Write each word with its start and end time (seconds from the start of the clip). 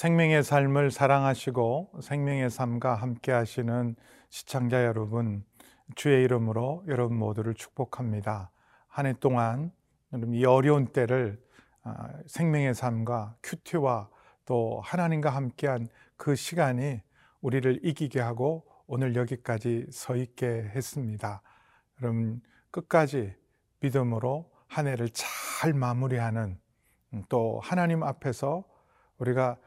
아, 0.00 0.02
생명의 0.02 0.42
삶을 0.42 0.90
사랑하시고 0.90 2.00
생명의 2.00 2.48
삶과 2.48 2.94
함께 2.94 3.32
하시는 3.32 3.94
시청자 4.30 4.86
여러분, 4.86 5.44
주의 5.94 6.24
이름으로 6.24 6.84
여러분 6.88 7.18
모두를 7.18 7.52
축복합니다. 7.52 8.50
한 8.88 9.06
해 9.06 9.12
동안 9.20 9.70
이 10.32 10.46
어려운 10.46 10.86
때를 10.86 11.38
아, 11.82 12.08
생명의 12.26 12.72
삶과 12.72 13.36
큐티와 13.42 14.08
또 14.46 14.80
하나님과 14.82 15.28
함께한 15.28 15.88
그 16.16 16.34
시간이 16.34 17.02
우리를 17.42 17.80
이기게 17.84 18.20
하고 18.20 18.64
오늘 18.86 19.14
여기까지 19.16 19.86
서 19.90 20.16
있게 20.16 20.46
했습니다. 20.74 21.42
그럼 21.96 22.40
끝까지 22.70 23.34
믿음으로 23.80 24.50
한 24.66 24.86
해를 24.86 25.10
잘 25.12 25.74
마무리하는 25.74 26.58
음, 27.12 27.22
또 27.28 27.60
하나님 27.62 28.02
앞에서 28.02 28.64
우리가 29.18 29.58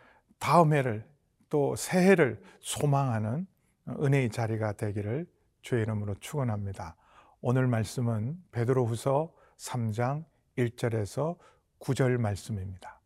다음 0.43 0.73
해를 0.73 1.07
또 1.49 1.73
새해를 1.77 2.41
소망하는 2.59 3.47
은혜의 3.88 4.29
자리가 4.29 4.73
되기를 4.73 5.25
주의 5.61 5.84
이름으로 5.84 6.15
축원합니다. 6.20 6.97
오늘 7.39 7.65
말씀은 7.65 8.43
베드로후서 8.51 9.31
3장 9.57 10.26
1절에서 10.57 11.37
9절 11.79 12.18
말씀입니다. 12.18 12.99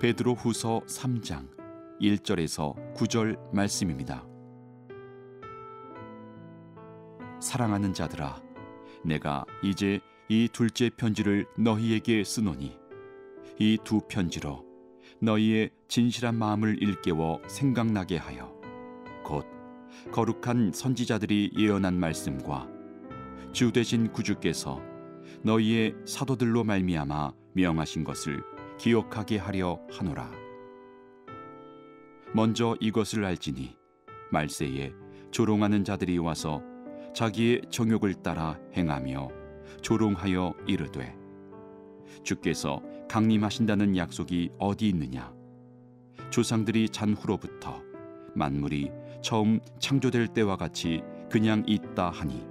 베드로후서 0.00 0.80
3장 0.86 1.50
1절에서 2.00 2.94
9절 2.94 3.54
말씀입니다. 3.54 4.26
사랑하는 7.42 7.92
자들아 7.92 8.49
내가 9.04 9.44
이제 9.62 10.00
이 10.28 10.48
둘째 10.52 10.90
편지를 10.90 11.46
너희에게 11.56 12.22
쓰노니 12.24 12.78
이 13.58 13.78
두 13.84 14.00
편지로 14.08 14.64
너희의 15.20 15.70
진실한 15.88 16.36
마음을 16.36 16.82
일깨워 16.82 17.42
생각나게 17.46 18.16
하여 18.16 18.54
곧 19.24 19.44
거룩한 20.12 20.72
선지자들이 20.72 21.52
예언한 21.58 21.98
말씀과 21.98 22.68
주 23.52 23.72
되신 23.72 24.12
구주께서 24.12 24.80
너희의 25.42 25.94
사도들로 26.06 26.64
말미암아 26.64 27.32
명하신 27.54 28.04
것을 28.04 28.42
기억하게 28.78 29.36
하려 29.38 29.80
하노라. 29.90 30.30
먼저 32.32 32.76
이것을 32.80 33.24
알지니 33.24 33.76
말세에 34.30 34.92
조롱하는 35.32 35.84
자들이 35.84 36.18
와서 36.18 36.62
자기의 37.14 37.62
정욕을 37.70 38.14
따라 38.14 38.58
행하며 38.76 39.28
조롱하여 39.82 40.54
이르되 40.66 41.16
주께서 42.22 42.82
강림하신다는 43.08 43.96
약속이 43.96 44.50
어디 44.58 44.88
있느냐 44.88 45.32
조상들이 46.30 46.88
잔 46.90 47.14
후로부터 47.14 47.82
만물이 48.34 48.90
처음 49.22 49.60
창조될 49.78 50.28
때와 50.28 50.56
같이 50.56 51.02
그냥 51.30 51.64
있다 51.66 52.10
하니 52.10 52.46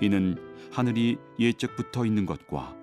이는 0.00 0.36
하늘이 0.70 1.16
예적부터 1.38 2.04
있는 2.04 2.26
것과 2.26 2.76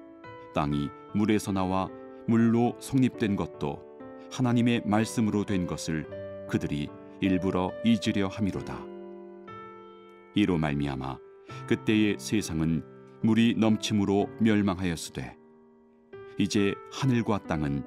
땅이 0.55 0.89
물에서 1.13 1.51
나와 1.51 1.89
물로 2.27 2.75
성립된 2.79 3.35
것도 3.35 3.83
하나님의 4.31 4.81
말씀으로 4.85 5.43
된 5.45 5.67
것을 5.67 6.07
그들이 6.49 6.89
일부러 7.21 7.71
잊으려 7.85 8.27
함이로다. 8.27 8.92
이로 10.35 10.57
말미암아 10.57 11.17
그때의 11.67 12.17
세상은 12.19 12.83
물이 13.21 13.55
넘침으로 13.57 14.29
멸망하였으되 14.39 15.37
이제 16.37 16.73
하늘과 16.91 17.43
땅은 17.47 17.83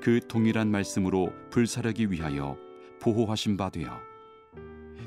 그 0.00 0.20
동일한 0.28 0.70
말씀으로 0.70 1.32
불사르기 1.50 2.10
위하여 2.10 2.56
보호하신 3.00 3.56
바 3.56 3.70
되어 3.70 3.90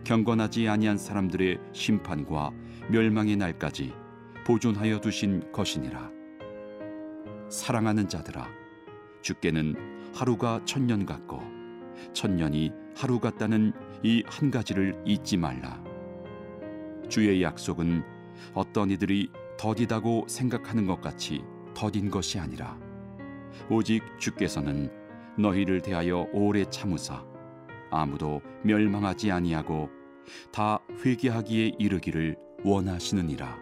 경건하지 0.03 0.67
아니한 0.67 0.97
사람들의 0.97 1.59
심판과 1.73 2.51
멸망의 2.89 3.35
날까지 3.35 3.93
보존하여 4.45 4.99
두신 4.99 5.51
것이니라. 5.51 6.09
사랑하는 7.49 8.07
자들아 8.07 8.47
주께는 9.21 9.75
하루가 10.15 10.61
천년 10.65 11.05
같고 11.05 11.41
천년이 12.13 12.71
하루 12.95 13.19
같다는 13.19 13.73
이 14.03 14.23
한 14.25 14.49
가지를 14.49 15.01
잊지 15.05 15.37
말라 15.37 15.83
주의 17.09 17.41
약속은 17.43 18.03
어떤 18.53 18.89
이들이 18.91 19.31
더디다고 19.57 20.25
생각하는 20.27 20.85
것 20.85 21.01
같이 21.01 21.43
더딘 21.73 22.09
것이 22.09 22.39
아니라 22.39 22.79
오직 23.69 24.01
주께서는 24.19 24.89
너희를 25.37 25.81
대하여 25.81 26.27
오래 26.33 26.65
참으사 26.65 27.25
아무도 27.91 28.41
멸망하지 28.63 29.31
아니하고 29.31 29.89
다 30.51 30.79
회개하기에 31.03 31.73
이르기를 31.79 32.37
원하시느니라. 32.63 33.57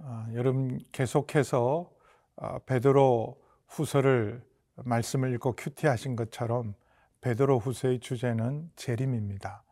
아, 0.00 0.28
여러분 0.34 0.78
계속해서 0.92 1.90
아, 2.36 2.58
베드로 2.66 3.40
후서를 3.68 4.42
말씀을 4.76 5.32
읽고 5.34 5.54
큐티하신 5.56 6.16
것처럼 6.16 6.74
베드로 7.20 7.58
후서의 7.58 8.00
주제는 8.00 8.70
재림입니다. 8.76 9.64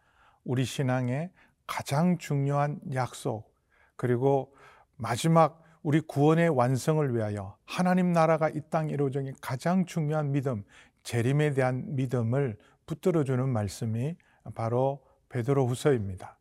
우리 0.46 0.64
신앙의 0.64 1.30
가장 1.66 2.18
중요한 2.18 2.80
약속, 2.94 3.52
그리고 3.96 4.54
마지막 4.96 5.62
우리 5.82 6.00
구원의 6.00 6.48
완성을 6.48 7.14
위하여 7.14 7.56
하나님 7.64 8.12
나라가 8.12 8.48
이 8.48 8.60
땅에 8.70 8.92
이루어진 8.92 9.34
가장 9.40 9.84
중요한 9.84 10.32
믿음, 10.32 10.64
재림에 11.02 11.50
대한 11.50 11.94
믿음을 11.94 12.56
붙들어주는 12.86 13.48
말씀이 13.48 14.16
바로 14.54 15.04
베드로 15.28 15.66
후서입니다. 15.66 16.38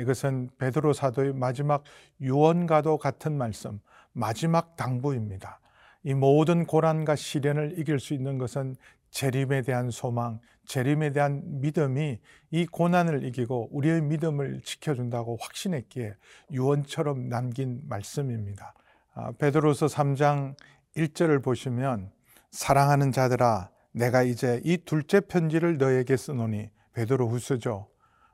이것은 0.00 0.50
베드로 0.58 0.94
사도의 0.94 1.34
마지막 1.34 1.84
유언과도 2.20 2.96
같은 2.98 3.36
말씀, 3.36 3.80
마지막 4.12 4.76
당부입니다. 4.76 5.60
이 6.02 6.14
모든 6.14 6.64
고난과 6.64 7.16
시련을 7.16 7.78
이길 7.78 8.00
수 8.00 8.14
있는 8.14 8.38
것은 8.38 8.76
재림에 9.10 9.62
대한 9.62 9.90
소망, 9.90 10.40
재림에 10.66 11.12
대한 11.12 11.42
믿음이 11.60 12.18
이 12.50 12.66
고난을 12.66 13.24
이기고 13.24 13.70
우리의 13.72 14.02
믿음을 14.02 14.60
지켜준다고 14.62 15.36
확신했기에 15.40 16.14
유언처럼 16.52 17.28
남긴 17.28 17.80
말씀입니다. 17.88 18.74
아, 19.14 19.32
베드로서 19.32 19.86
3장 19.86 20.54
1절을 20.96 21.42
보시면 21.42 22.10
사랑하는 22.50 23.12
자들아 23.12 23.70
내가 23.92 24.22
이제 24.22 24.60
이 24.64 24.78
둘째 24.78 25.20
편지를 25.20 25.78
너에게 25.78 26.16
쓰노니 26.16 26.70
베드로 26.94 27.28
후서죠. 27.28 27.88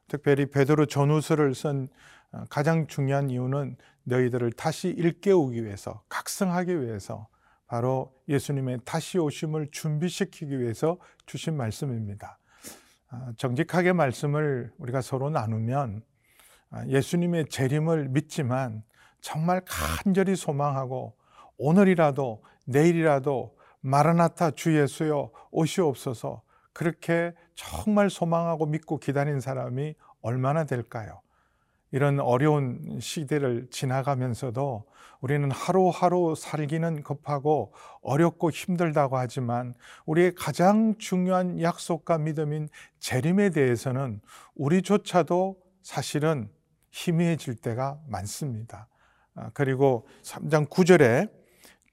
특별히 0.08 0.46
베드로 0.46 0.86
전후서를 0.86 1.54
쓴 1.54 1.88
어, 2.32 2.44
가장 2.48 2.86
중요한 2.86 3.30
이유는 3.30 3.76
너희들을 4.04 4.52
다시 4.52 4.88
일깨우기 4.88 5.64
위해서 5.64 6.02
각성하기 6.08 6.82
위해서 6.82 7.28
바로 7.70 8.12
예수님의 8.28 8.80
다시 8.84 9.16
오심을 9.16 9.68
준비시키기 9.70 10.58
위해서 10.58 10.98
주신 11.24 11.56
말씀입니다. 11.56 12.36
아, 13.10 13.32
정직하게 13.36 13.92
말씀을 13.92 14.72
우리가 14.78 15.00
서로 15.00 15.30
나누면 15.30 16.02
아, 16.70 16.86
예수님의 16.88 17.46
재림을 17.48 18.08
믿지만 18.08 18.82
정말 19.20 19.62
간절히 19.64 20.34
소망하고 20.34 21.14
오늘이라도 21.58 22.42
내일이라도 22.66 23.56
마라나타 23.82 24.50
주 24.50 24.76
예수여 24.76 25.30
오시옵소서 25.52 26.42
그렇게 26.72 27.34
정말 27.54 28.10
소망하고 28.10 28.66
믿고 28.66 28.98
기다린 28.98 29.38
사람이 29.38 29.94
얼마나 30.22 30.64
될까요? 30.64 31.20
이런 31.92 32.20
어려운 32.20 32.98
시대를 33.00 33.68
지나가면서도 33.70 34.84
우리는 35.20 35.50
하루하루 35.50 36.34
살기는 36.36 37.02
급하고 37.02 37.74
어렵고 38.02 38.50
힘들다고 38.50 39.18
하지만 39.18 39.74
우리의 40.06 40.34
가장 40.34 40.96
중요한 40.98 41.60
약속과 41.60 42.18
믿음인 42.18 42.68
재림에 43.00 43.50
대해서는 43.50 44.20
우리조차도 44.54 45.56
사실은 45.82 46.48
희미해질 46.90 47.56
때가 47.56 47.98
많습니다. 48.08 48.88
아, 49.34 49.50
그리고 49.52 50.06
3장 50.22 50.68
9절에 50.68 51.30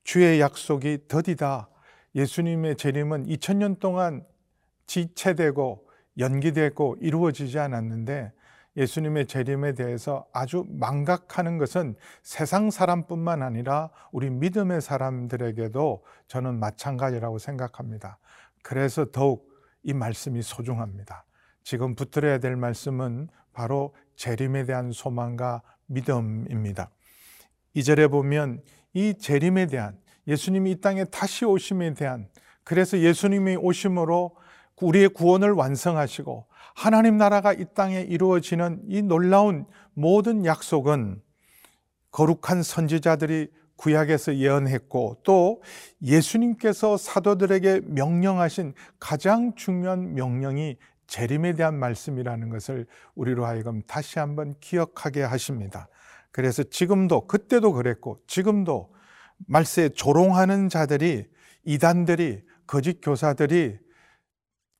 주의 0.03 0.39
약속이 0.39 1.07
더디다. 1.07 1.69
예수님의 2.15 2.77
재림은 2.77 3.25
2000년 3.27 3.79
동안 3.79 4.25
지체되고 4.87 5.85
연기되고 6.17 6.97
이루어지지 6.99 7.59
않았는데 7.59 8.31
예수님의 8.77 9.25
재림에 9.25 9.73
대해서 9.73 10.25
아주 10.31 10.65
망각하는 10.69 11.57
것은 11.57 11.95
세상 12.21 12.69
사람뿐만 12.69 13.41
아니라 13.41 13.89
우리 14.11 14.29
믿음의 14.29 14.81
사람들에게도 14.81 16.03
저는 16.27 16.59
마찬가지라고 16.59 17.39
생각합니다. 17.39 18.19
그래서 18.61 19.05
더욱 19.11 19.49
이 19.83 19.93
말씀이 19.93 20.41
소중합니다. 20.41 21.25
지금 21.63 21.95
붙들어야 21.95 22.37
될 22.37 22.55
말씀은 22.55 23.29
바로 23.51 23.95
재림에 24.15 24.65
대한 24.65 24.91
소망과 24.91 25.63
믿음입니다. 25.87 26.91
이 27.73 27.83
절에 27.83 28.07
보면 28.07 28.61
이 28.93 29.15
재림에 29.17 29.65
대한 29.65 29.97
예수님이 30.27 30.71
이 30.71 30.81
땅에 30.81 31.03
다시 31.05 31.45
오심에 31.45 31.93
대한 31.95 32.27
그래서 32.63 32.99
예수님이 32.99 33.55
오심으로 33.55 34.35
우리의 34.81 35.09
구원을 35.09 35.51
완성하시고 35.51 36.45
하나님 36.75 37.17
나라가 37.17 37.53
이 37.53 37.65
땅에 37.73 38.01
이루어지는 38.01 38.81
이 38.87 39.01
놀라운 39.01 39.65
모든 39.93 40.45
약속은 40.45 41.21
거룩한 42.11 42.63
선지자들이 42.63 43.49
구약에서 43.77 44.35
예언했고 44.37 45.17
또 45.23 45.61
예수님께서 46.01 46.97
사도들에게 46.97 47.81
명령하신 47.85 48.73
가장 48.99 49.53
중요한 49.55 50.13
명령이 50.13 50.77
재림에 51.05 51.53
대한 51.53 51.79
말씀이라는 51.79 52.49
것을 52.49 52.85
우리로 53.15 53.45
하여금 53.45 53.81
다시 53.87 54.19
한번 54.19 54.55
기억하게 54.59 55.23
하십니다. 55.23 55.87
그래서 56.31 56.63
지금도 56.63 57.27
그때도 57.27 57.73
그랬고 57.73 58.17
지금도 58.27 58.93
말세에 59.47 59.89
조롱하는 59.89 60.69
자들이 60.69 61.25
이단들이 61.63 62.41
거짓 62.65 62.99
교사들이 63.01 63.77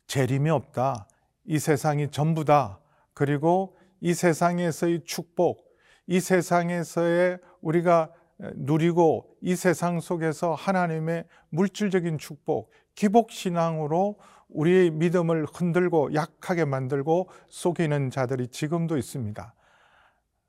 재림이 0.07 0.49
없다. 0.49 1.07
이 1.45 1.59
세상이 1.59 2.11
전부다. 2.11 2.79
그리고 3.13 3.77
이 3.99 4.13
세상에서의 4.13 5.03
축복, 5.05 5.75
이 6.07 6.19
세상에서의 6.19 7.39
우리가 7.61 8.11
누리고 8.55 9.35
이 9.41 9.55
세상 9.55 9.99
속에서 9.99 10.53
하나님의 10.53 11.25
물질적인 11.49 12.17
축복, 12.17 12.71
기복신앙으로 12.95 14.19
우리의 14.49 14.91
믿음을 14.91 15.45
흔들고 15.45 16.13
약하게 16.13 16.65
만들고 16.65 17.29
속이는 17.49 18.11
자들이 18.11 18.47
지금도 18.47 18.97
있습니다. 18.97 19.53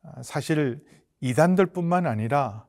아, 0.02 0.22
사실 0.22 0.84
이단들 1.20 1.66
뿐만 1.66 2.06
아니라 2.06 2.66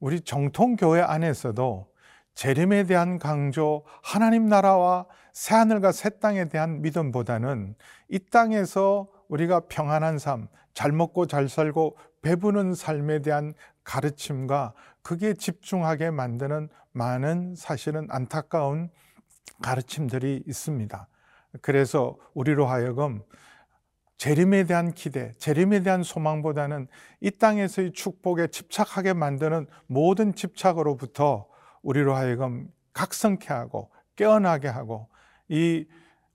우리 0.00 0.20
정통교회 0.20 1.00
안에서도 1.02 1.91
재림에 2.34 2.84
대한 2.84 3.18
강조, 3.18 3.84
하나님 4.02 4.46
나라와 4.46 5.06
새하늘과 5.32 5.92
새 5.92 6.10
땅에 6.18 6.48
대한 6.48 6.82
믿음보다는 6.82 7.74
이 8.08 8.18
땅에서 8.30 9.08
우리가 9.28 9.60
평안한 9.68 10.18
삶, 10.18 10.48
잘 10.74 10.92
먹고 10.92 11.26
잘 11.26 11.48
살고 11.48 11.96
배부는 12.22 12.74
삶에 12.74 13.20
대한 13.20 13.54
가르침과 13.84 14.74
그게 15.02 15.34
집중하게 15.34 16.10
만드는 16.10 16.68
많은 16.92 17.54
사실은 17.56 18.06
안타까운 18.10 18.90
가르침들이 19.62 20.42
있습니다. 20.46 21.08
그래서 21.60 22.16
우리로 22.34 22.66
하여금 22.66 23.22
재림에 24.18 24.64
대한 24.64 24.92
기대, 24.92 25.32
재림에 25.38 25.80
대한 25.82 26.02
소망보다는 26.02 26.86
이 27.20 27.30
땅에서의 27.30 27.92
축복에 27.92 28.46
집착하게 28.48 29.14
만드는 29.14 29.66
모든 29.86 30.34
집착으로부터 30.34 31.48
우리로 31.82 32.14
하여금 32.14 32.68
각성케 32.92 33.52
하고 33.52 33.90
깨어나게 34.16 34.68
하고 34.68 35.08
이 35.48 35.86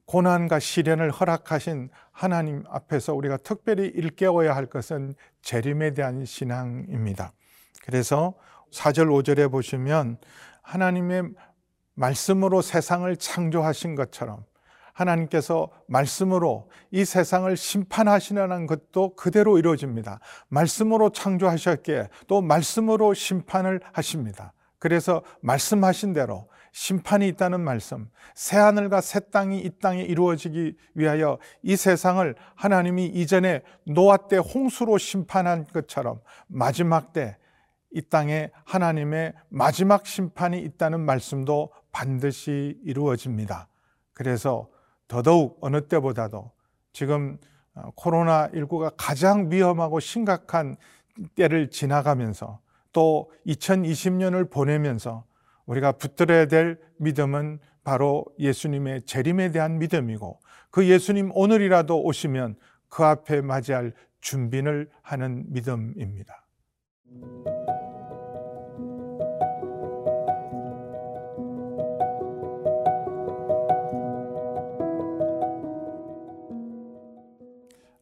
고난과 0.06 0.60
시련을 0.60 1.12
허락하신 1.12 1.90
하나님 2.12 2.64
앞에서 2.70 3.14
우리가 3.14 3.38
특별히 3.38 3.88
일깨워야 3.88 4.56
할 4.56 4.66
것은 4.66 5.16
재림에 5.42 5.94
대한 5.94 6.24
신앙입니다. 6.24 7.34
그래서 7.84 8.34
4절 8.72 9.08
5절에 9.08 9.52
보시면 9.52 10.18
하나님의 10.62 11.24
말씀으로 11.94 12.62
세상을 12.62 13.14
창조하신 13.18 13.96
것처럼 13.96 14.46
하나님께서 14.94 15.70
말씀으로 15.88 16.70
이 16.92 17.06
세상을 17.06 17.56
심판하시는 17.56 18.66
것도 18.66 19.16
그대로 19.16 19.58
이루어집니다. 19.58 20.20
말씀으로 20.48 21.12
창조하셨기에 21.12 22.10
또 22.28 22.42
말씀으로 22.42 23.14
심판을 23.14 23.80
하십니다. 23.94 24.54
그래서 24.80 25.24
말씀하신 25.42 26.14
대로 26.14 26.50
심판이 26.72 27.28
있다는 27.30 27.62
말씀, 27.62 28.10
새 28.36 28.58
하늘과 28.58 29.02
새 29.02 29.20
땅이 29.32 29.60
이 29.60 29.80
땅에 29.80 30.04
이루어지기 30.04 30.76
위하여 30.94 31.40
이 31.64 31.76
세상을 31.76 32.36
하나님이 32.56 33.08
이전에 33.08 33.64
노아 33.86 34.18
때 34.18 34.38
홍수로 34.38 34.98
심판한 34.98 35.66
것처럼 35.66 36.20
마지막 36.48 37.14
때 37.14 37.38
이 37.92 38.02
땅에 38.02 38.52
하나님의 38.66 39.34
마지막 39.50 40.06
심판이 40.06 40.60
있다는 40.60 41.00
말씀도 41.00 41.72
반드시 41.92 42.78
이루어집니다. 42.84 43.68
그래서 44.14 44.70
더더욱 45.08 45.58
어느 45.62 45.88
때보다도 45.88 46.52
지금 46.92 47.38
어, 47.74 47.92
코로나19가 47.96 48.94
가장 48.98 49.52
위험하고 49.52 50.00
심각한 50.00 50.76
때를 51.36 51.70
지나가면서 51.70 52.60
또 52.92 53.32
2020년을 53.46 54.50
보내면서 54.50 55.26
우리가 55.66 55.94
붙들어야 55.94 56.48
될 56.48 56.80
믿음은 56.98 57.60
바로 57.84 58.26
예수님의 58.40 59.04
재림에 59.04 59.52
대한 59.52 59.80
믿음이고 59.80 60.40
그 60.72 60.88
예수님 60.88 61.32
오늘이라도 61.34 62.04
오시면 62.04 62.56
그 62.90 63.04
앞에 63.04 63.42
맞이할 63.42 63.94
준비를 64.22 64.90
하는 65.02 65.46
믿음입니다. 65.48 66.44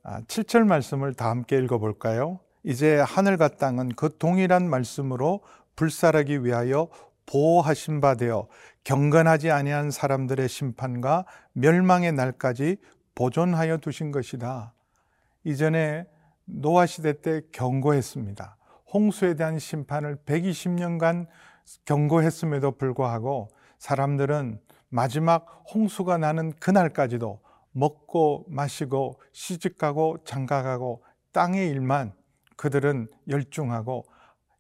아, 0.04 0.22
7절 0.22 0.66
말씀을 0.66 1.14
다 1.14 1.30
함께 1.30 1.58
읽어볼까요? 1.58 2.40
이제 2.66 2.98
하늘과 3.00 3.50
땅은 3.50 3.90
그 3.90 4.18
동일한 4.18 4.68
말씀으로 4.68 5.42
불살하기 5.76 6.44
위하여 6.44 6.90
보호하신 7.28 8.02
바 8.02 8.16
되어 8.16 8.48
경건하지 8.84 9.52
아니한 9.52 9.92
사람들의 9.92 10.50
심판과 10.50 11.26
멸망의 11.54 12.14
날까지 12.14 12.78
보존하여 13.14 13.78
두신 13.78 14.12
것이다. 14.12 14.74
이전에 15.44 16.08
노아 16.46 16.88
시대 16.88 17.22
때 17.22 17.42
경고했습니다. 17.52 18.58
홍수에 18.92 19.36
대한 19.36 19.60
심판을 19.60 20.18
120년간 20.26 21.28
경고했음에도 21.86 22.72
불구하고 22.72 23.50
사람들은 23.78 24.60
마지막 24.90 25.64
홍수가 25.72 26.18
나는 26.18 26.52
그날까지도 26.60 27.40
먹고 27.74 28.46
마시고 28.48 29.20
시집가고 29.34 30.24
장가가고 30.24 31.04
땅의 31.32 31.70
일만 31.70 32.14
그들은 32.56 33.08
열중하고 33.30 34.06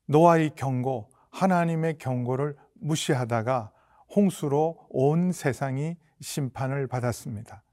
노아의 0.07 0.51
경고, 0.55 1.09
하나님의 1.31 1.97
경고를 1.97 2.55
무시하다가 2.75 3.71
홍수로 4.15 4.87
온 4.89 5.31
세상이 5.31 5.97
심판을 6.21 6.87
받았습니다. 6.87 7.63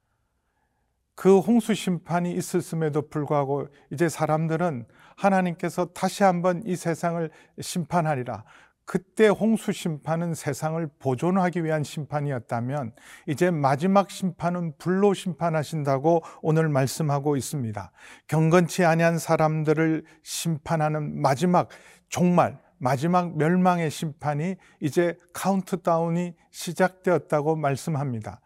그 1.15 1.39
홍수 1.39 1.75
심판이 1.75 2.33
있었음에도 2.33 3.09
불구하고 3.09 3.69
이제 3.91 4.09
사람들은 4.09 4.87
하나님께서 5.17 5.87
다시 5.93 6.25
한번 6.25 6.63
이 6.65 6.75
세상을 6.75 7.31
심판하리라. 7.61 8.45
그때 8.85 9.29
홍수 9.29 9.73
심판은 9.73 10.35
세상을 10.35 10.87
보존하기 10.99 11.65
위한 11.65 11.85
심판이었다면 11.85 12.93
이제 13.27 13.51
마지막 13.51 14.11
심판은 14.11 14.75
불로 14.79 15.15
심판하신다고 15.15 16.23
오늘 16.43 16.69
말씀하고 16.69 17.37
있습니다. 17.37 17.93
경건치 18.29 18.85
아니한 18.85 19.19
사람들을 19.19 20.05
심판하는 20.23 21.21
마지막 21.21 21.69
종말 22.09 22.59
마지막 22.79 23.37
멸망의 23.37 23.91
심판이 23.91 24.57
이제 24.81 25.17
카운트다운이 25.33 26.35
시작되었다고 26.51 27.55
말씀합니다. 27.55 28.41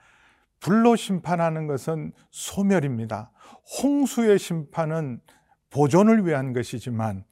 불로 0.61 0.95
심판하는 0.95 1.67
것은 1.67 2.13
소멸입니다. 2.31 3.31
홍수의 3.83 4.39
심판은 4.39 5.21
보존을 5.71 6.27
위한 6.27 6.53
것이지만 6.53 7.25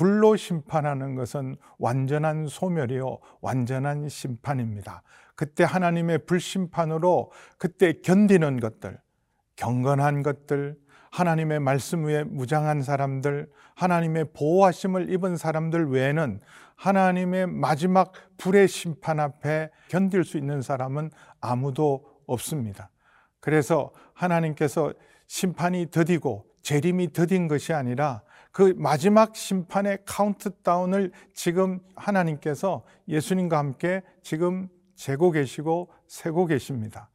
불로 0.00 0.34
심판하는 0.34 1.14
것은 1.14 1.56
완전한 1.76 2.46
소멸이요, 2.46 3.18
완전한 3.42 4.08
심판입니다. 4.08 5.02
그때 5.34 5.62
하나님의 5.62 6.24
불심판으로 6.24 7.30
그때 7.58 7.92
견디는 8.00 8.60
것들, 8.60 8.98
경건한 9.56 10.22
것들, 10.22 10.78
하나님의 11.10 11.60
말씀 11.60 12.06
위에 12.06 12.24
무장한 12.24 12.80
사람들, 12.80 13.50
하나님의 13.74 14.32
보호하심을 14.32 15.12
입은 15.12 15.36
사람들 15.36 15.90
외에는 15.90 16.40
하나님의 16.76 17.48
마지막 17.48 18.12
불의 18.38 18.68
심판 18.68 19.20
앞에 19.20 19.68
견딜 19.88 20.24
수 20.24 20.38
있는 20.38 20.62
사람은 20.62 21.10
아무도 21.42 22.06
없습니다. 22.26 22.88
그래서 23.38 23.92
하나님께서 24.14 24.94
심판이 25.26 25.90
더디고 25.90 26.46
재림이 26.62 27.12
더딘 27.12 27.48
것이 27.48 27.74
아니라 27.74 28.22
그 28.52 28.74
마지막 28.76 29.36
심판의 29.36 29.98
카운트다운을 30.04 31.12
지금 31.34 31.80
하나님께서 31.94 32.82
예수님과 33.08 33.58
함께 33.58 34.02
지금 34.22 34.68
재고 34.96 35.30
계시고 35.30 35.90
세고 36.08 36.46
계십니다. 36.46 37.10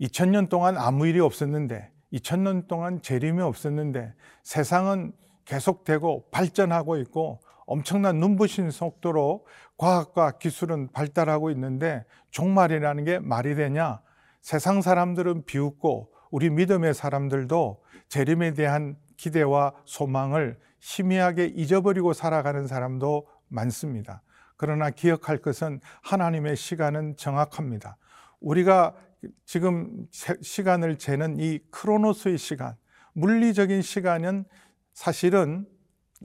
2000년 0.00 0.48
동안 0.48 0.76
아무 0.76 1.06
일이 1.06 1.20
없었는데 1.20 1.90
2000년 2.12 2.68
동안 2.68 3.00
재림이 3.00 3.40
없었는데 3.40 4.14
세상은 4.42 5.12
계속되고 5.44 6.28
발전하고 6.30 6.96
있고 6.98 7.40
엄청난 7.66 8.18
눈부신 8.18 8.70
속도로 8.70 9.46
과학과 9.78 10.32
기술은 10.32 10.92
발달하고 10.92 11.50
있는데 11.50 12.04
종말이라는 12.30 13.04
게 13.04 13.18
말이 13.18 13.54
되냐? 13.54 14.00
세상 14.40 14.82
사람들은 14.82 15.44
비웃고 15.46 16.12
우리 16.30 16.50
믿음의 16.50 16.94
사람들도 16.94 17.82
재림에 18.08 18.54
대한 18.54 18.96
기대와 19.22 19.72
소망을 19.84 20.58
희미하게 20.80 21.52
잊어버리고 21.54 22.12
살아가는 22.12 22.66
사람도 22.66 23.28
많습니다. 23.46 24.20
그러나 24.56 24.90
기억할 24.90 25.38
것은 25.38 25.80
하나님의 26.02 26.56
시간은 26.56 27.16
정확합니다. 27.16 27.98
우리가 28.40 28.96
지금 29.44 30.08
시간을 30.10 30.98
재는 30.98 31.38
이 31.38 31.60
크로노스의 31.70 32.36
시간, 32.36 32.74
물리적인 33.12 33.82
시간은 33.82 34.44
사실은 34.92 35.66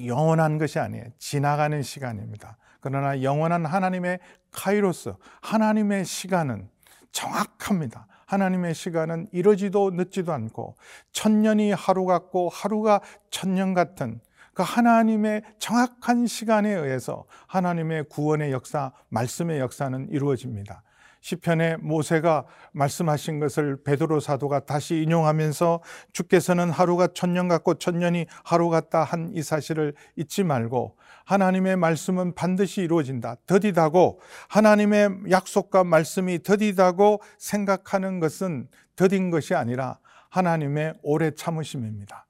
영원한 0.04 0.58
것이 0.58 0.80
아니에요. 0.80 1.06
지나가는 1.20 1.80
시간입니다. 1.84 2.58
그러나 2.80 3.22
영원한 3.22 3.64
하나님의 3.68 4.18
카이로스, 4.52 5.14
하나님의 5.42 6.04
시간은 6.04 6.68
정확합니다. 7.12 8.08
하나님의 8.28 8.76
시간은 8.76 9.28
이러지도 9.32 9.90
늦지도 9.92 10.32
않고 10.32 10.76
천년이 11.12 11.72
하루 11.72 12.06
같고 12.06 12.50
하루가 12.50 13.02
천년 13.32 13.74
같은 13.74 14.20
그 14.54 14.64
하나님의 14.64 15.44
정확한 15.60 16.28
시간에 16.28 16.72
의해서 16.72 17.26
하나님의 17.48 18.06
구원의 18.10 18.52
역사, 18.52 18.92
말씀의 19.10 19.60
역사는 19.60 20.10
이루어집니다. 20.10 20.84
시편에 21.22 21.78
모세가 21.78 22.46
말씀하신 22.74 23.40
것을 23.40 23.84
베드로 23.84 24.20
사도가 24.20 24.62
다시 24.62 25.02
인용하면서 25.04 25.82
주께서는 26.14 26.70
하루가 26.70 27.08
천년 27.14 27.48
같고 27.48 27.76
천년이 27.76 28.26
하루 28.44 28.70
같다 28.70 29.04
한 29.04 29.28
이 29.38 29.44
사실을 29.44 29.94
잊지 30.16 30.44
말고 30.44 30.98
하나님의 31.26 31.78
말씀은 31.78 32.34
반드시 32.34 32.82
이루어진다. 32.82 33.36
더디다고 33.46 34.20
하나님의 34.50 35.10
약속과 35.30 35.84
말씀이 35.84 36.42
더디다고 36.44 37.22
생각하는 37.38 38.20
것은 38.20 38.68
더딘 38.96 39.30
것이 39.30 39.54
아니라 39.54 40.00
하나님의 40.30 40.96
오래 41.04 41.32
참으심입니다. 41.32 42.26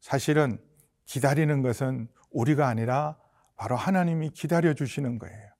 사실은 0.00 0.58
기다리는 1.04 1.62
것은 1.62 2.08
우리가 2.30 2.66
아니라 2.66 3.16
바로 3.56 3.76
하나님이 3.76 4.30
기다려 4.30 4.74
주시는 4.74 5.18
거예요. 5.18 5.51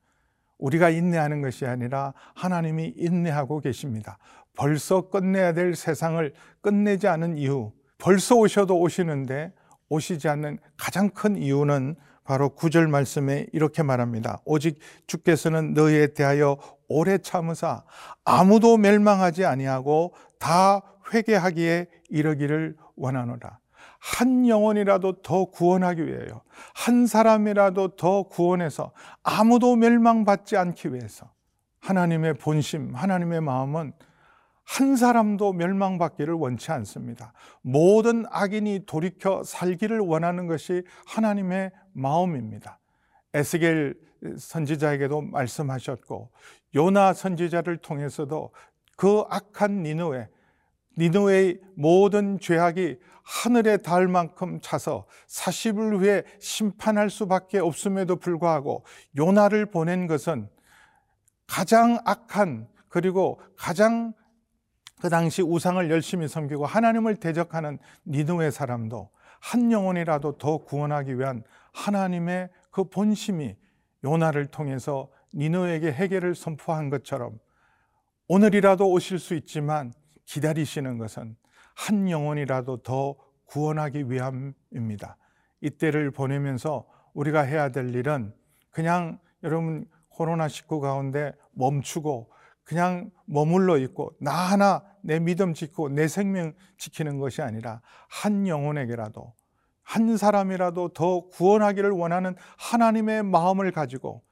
우리가 0.63 0.91
인내하는 0.91 1.43
것이 1.43 1.67
아니라 1.67 2.15
하나님이 2.35 2.95
인내하고 2.97 3.61
계십니다. 3.61 4.19
벌써 4.55 5.09
끝내야 5.09 5.53
될 5.55 5.75
세상을 5.75 6.33
끝내지 6.61 7.09
않은 7.09 7.37
이유, 7.39 7.73
벌써 7.99 8.37
오셔도 8.37 8.79
오시는데 8.79 9.53
오시지 9.89 10.29
않는 10.29 10.59
가장 10.77 11.11
큰 11.11 11.37
이유는 11.37 11.97
바로 12.25 12.51
구절 12.51 12.87
말씀에 12.87 13.47
이렇게 13.53 13.83
말합니다. 13.83 14.41
오직 14.45 14.79
주께서는 15.07 15.75
너희에 15.75 16.09
대하여 16.09 16.57
오래 16.89 17.19
참으사 17.19 17.83
아무도 18.25 18.77
멸망하지 18.77 19.45
아니하고 19.45 20.15
다 20.39 20.81
회개하기에 21.13 21.87
이르기를 22.09 22.77
원하노라. 22.97 23.59
한 24.03 24.49
영혼이라도 24.49 25.23
더 25.23 25.45
구원하기 25.45 26.05
위해요. 26.05 26.43
한 26.75 27.07
사람이라도 27.07 27.95
더 27.95 28.25
구원해서 28.25 28.91
아무도 29.23 29.77
멸망받지 29.77 30.57
않기 30.57 30.93
위해서 30.93 31.31
하나님의 31.79 32.35
본심, 32.35 32.97
하나님의 32.97 33.41
마음은 33.41 33.93
한 34.65 34.97
사람도 34.97 35.53
멸망받기를 35.53 36.35
원치 36.35 36.73
않습니다. 36.73 37.33
모든 37.63 38.25
악인이 38.29 38.87
돌이켜 38.87 39.45
살기를 39.45 40.01
원하는 40.01 40.49
것이 40.49 40.83
하나님의 41.07 41.71
마음입니다. 41.93 42.81
에스겔 43.35 43.95
선지자에게도 44.37 45.21
말씀하셨고 45.21 46.31
요나 46.75 47.13
선지자를 47.13 47.77
통해서도 47.77 48.51
그 48.97 49.23
악한 49.29 49.85
니누에 49.85 50.29
니누의 50.99 51.61
모든 51.75 52.39
죄악이 52.39 52.99
하늘에 53.23 53.79
닿을 53.79 54.09
만큼 54.09 54.61
차서 54.61 55.07
40일 55.29 55.99
후에 55.99 56.25
심판할 56.41 57.09
수밖에 57.09 57.59
없음에도 57.59 58.17
불구하고 58.17 58.85
요나를 59.17 59.67
보낸 59.67 60.07
것은 60.07 60.49
가장 61.47 61.99
악한 62.05 62.69
그리고 62.89 63.41
가장 63.57 64.13
그 65.01 65.09
당시 65.09 65.43
우상을 65.43 65.91
열심히 65.91 66.29
섬기고 66.29 66.67
하나님을 66.67 67.17
대적하는 67.17 67.79
니누의 68.07 68.53
사람도 68.53 69.11
한 69.41 69.73
영혼이라도 69.73 70.39
더 70.39 70.59
구원하기 70.59 71.19
위한 71.19 71.43
하나님의 71.73 72.51
그 72.71 72.85
본심이 72.85 73.57
요나를 74.05 74.47
통해서 74.47 75.11
니누에게 75.35 75.93
해결을 75.93 76.35
선포한 76.35 76.91
것처럼 76.91 77.39
오늘이라도 78.29 78.89
오실 78.91 79.19
수 79.19 79.35
있지만 79.35 79.93
기다리시는 80.33 80.97
것은 80.97 81.37
한 81.75 82.09
영혼이라도 82.09 82.79
더 82.79 83.17
구원하기 83.45 84.11
위함입니다. 84.11 85.19
이때를 85.61 86.11
보내면서 86.11 86.87
우리가 87.13 87.43
해야 87.43 87.69
될 87.69 87.95
일은 87.95 88.33
그냥 88.71 89.19
여러분 89.43 89.87
코로나19 90.11 90.81
가운데 90.81 91.33
멈추고 91.53 92.31
그냥 92.65 93.11
머물러 93.27 93.77
있고 93.79 94.17
나 94.21 94.33
하나 94.33 94.83
내 95.03 95.19
믿음 95.19 95.53
지키고 95.53 95.91
내 95.91 96.09
생명 96.09 96.55
지키는 96.79 97.19
것이 97.19 97.43
아니라 97.43 97.83
한 98.09 98.49
영혼에게라도 98.49 99.35
한 99.83 100.17
사람이라도 100.17 100.95
더 100.95 101.29
구원하기를 101.29 101.91
원하는 101.91 102.37
하나님의 102.57 103.25
마음을 103.25 103.71
가지고 103.71 104.23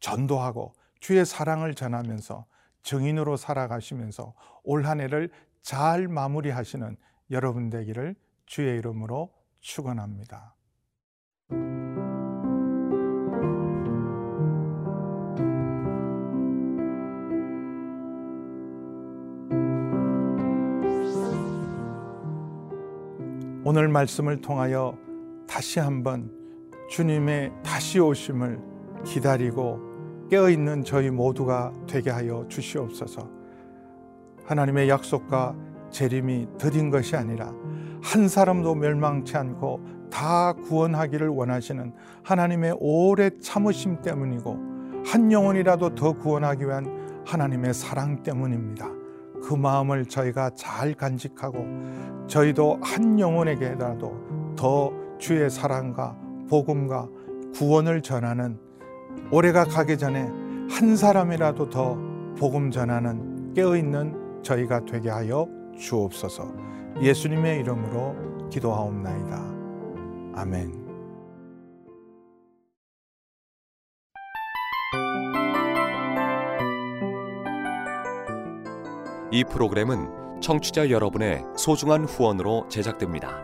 전도하고 0.00 0.72
주의 1.00 1.22
사랑을 1.26 1.74
전하면서 1.74 2.46
증인으로 2.84 3.36
살아가시면서 3.36 4.34
올 4.62 4.86
한 4.86 5.00
해를 5.00 5.30
잘 5.62 6.06
마무리하시는 6.06 6.96
여러분 7.30 7.70
되기를 7.70 8.14
주의 8.46 8.78
이름으로 8.78 9.32
축원합니다. 9.60 10.54
오늘 23.66 23.88
말씀을 23.88 24.42
통하여 24.42 24.96
다시 25.48 25.80
한번 25.80 26.30
주님의 26.90 27.50
다시 27.64 27.98
오심을 27.98 28.60
기다리고 29.06 29.93
깨어있는 30.30 30.84
저희 30.84 31.10
모두가 31.10 31.72
되게 31.86 32.10
하여 32.10 32.44
주시옵소서. 32.48 33.28
하나님의 34.44 34.88
약속과 34.88 35.54
재림이 35.90 36.48
더딘 36.58 36.90
것이 36.90 37.16
아니라 37.16 37.52
한 38.02 38.28
사람도 38.28 38.74
멸망치 38.74 39.36
않고 39.36 39.80
다 40.10 40.52
구원하기를 40.52 41.28
원하시는 41.28 41.92
하나님의 42.22 42.76
오래 42.78 43.30
참으심 43.40 44.02
때문이고 44.02 44.74
한 45.06 45.32
영혼이라도 45.32 45.94
더 45.94 46.12
구원하기 46.12 46.66
위한 46.66 47.22
하나님의 47.26 47.74
사랑 47.74 48.22
때문입니다. 48.22 48.88
그 49.42 49.54
마음을 49.54 50.06
저희가 50.06 50.50
잘 50.50 50.94
간직하고 50.94 51.66
저희도 52.26 52.78
한 52.82 53.18
영혼에게라도 53.20 54.54
더 54.56 54.92
주의 55.18 55.48
사랑과 55.50 56.16
복음과 56.48 57.08
구원을 57.54 58.02
전하는 58.02 58.58
올해가 59.30 59.64
가기 59.64 59.98
전에 59.98 60.28
한 60.70 60.96
사람이라도 60.96 61.70
더 61.70 61.98
복음 62.38 62.70
전하는 62.70 63.52
깨어있는 63.54 64.42
저희가 64.42 64.84
되게 64.84 65.10
하여 65.10 65.48
주옵소서 65.78 66.52
예수님의 67.00 67.60
이름으로 67.60 68.48
기도하옵나이다. 68.50 69.54
아멘. 70.36 70.84
이 79.32 79.42
프로그램은 79.42 80.40
청취자 80.40 80.90
여러분의 80.90 81.42
소중한 81.56 82.04
후원으로 82.04 82.68
제작됩니다. 82.68 83.43